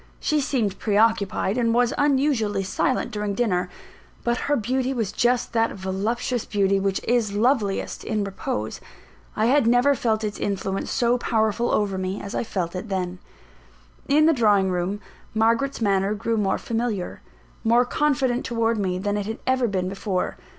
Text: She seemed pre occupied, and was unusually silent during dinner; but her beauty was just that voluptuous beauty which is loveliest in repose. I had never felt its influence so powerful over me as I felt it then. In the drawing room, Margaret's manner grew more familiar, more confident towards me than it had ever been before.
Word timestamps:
She 0.19 0.41
seemed 0.41 0.79
pre 0.79 0.97
occupied, 0.97 1.59
and 1.59 1.75
was 1.75 1.93
unusually 1.95 2.63
silent 2.63 3.11
during 3.11 3.35
dinner; 3.35 3.69
but 4.23 4.37
her 4.49 4.55
beauty 4.55 4.95
was 4.95 5.11
just 5.11 5.53
that 5.53 5.73
voluptuous 5.75 6.43
beauty 6.43 6.79
which 6.79 6.99
is 7.03 7.33
loveliest 7.35 8.03
in 8.03 8.23
repose. 8.23 8.81
I 9.35 9.45
had 9.45 9.67
never 9.67 9.93
felt 9.93 10.23
its 10.23 10.39
influence 10.39 10.89
so 10.89 11.19
powerful 11.19 11.69
over 11.69 11.99
me 11.99 12.19
as 12.19 12.33
I 12.33 12.43
felt 12.43 12.75
it 12.75 12.89
then. 12.89 13.19
In 14.07 14.25
the 14.25 14.33
drawing 14.33 14.71
room, 14.71 14.99
Margaret's 15.35 15.81
manner 15.81 16.15
grew 16.15 16.35
more 16.35 16.57
familiar, 16.57 17.21
more 17.63 17.85
confident 17.85 18.43
towards 18.43 18.79
me 18.79 18.97
than 18.97 19.17
it 19.17 19.27
had 19.27 19.37
ever 19.45 19.67
been 19.67 19.87
before. 19.87 20.35